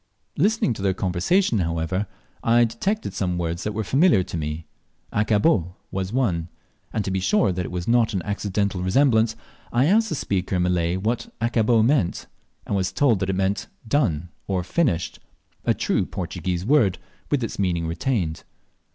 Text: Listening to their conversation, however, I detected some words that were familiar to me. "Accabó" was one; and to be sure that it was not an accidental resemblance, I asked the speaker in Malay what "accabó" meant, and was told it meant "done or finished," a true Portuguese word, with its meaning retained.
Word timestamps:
Listening 0.35 0.73
to 0.73 0.81
their 0.81 0.95
conversation, 0.95 1.59
however, 1.59 2.07
I 2.43 2.63
detected 2.63 3.13
some 3.13 3.37
words 3.37 3.63
that 3.63 3.73
were 3.75 3.83
familiar 3.83 4.23
to 4.23 4.35
me. 4.35 4.65
"Accabó" 5.13 5.75
was 5.91 6.11
one; 6.11 6.47
and 6.91 7.05
to 7.05 7.11
be 7.11 7.19
sure 7.19 7.51
that 7.51 7.65
it 7.67 7.71
was 7.71 7.87
not 7.87 8.15
an 8.15 8.23
accidental 8.25 8.81
resemblance, 8.81 9.35
I 9.71 9.85
asked 9.85 10.09
the 10.09 10.15
speaker 10.15 10.55
in 10.55 10.63
Malay 10.63 10.97
what 10.97 11.31
"accabó" 11.39 11.85
meant, 11.85 12.25
and 12.65 12.75
was 12.75 12.91
told 12.91 13.21
it 13.21 13.35
meant 13.35 13.67
"done 13.87 14.29
or 14.47 14.63
finished," 14.63 15.19
a 15.65 15.75
true 15.75 16.07
Portuguese 16.07 16.65
word, 16.65 16.97
with 17.29 17.43
its 17.43 17.59
meaning 17.59 17.85
retained. 17.85 18.41